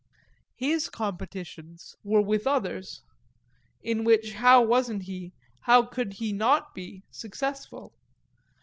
His 0.55 0.89
competitions 0.89 1.95
were 2.03 2.21
with 2.23 2.47
others 2.47 3.03
in 3.83 4.03
which 4.03 4.33
how 4.33 4.63
wasn't 4.63 5.03
he, 5.03 5.31
how 5.65 5.83
could 5.83 6.13
he 6.13 6.33
not 6.33 6.73
be, 6.73 7.03
successful? 7.11 7.93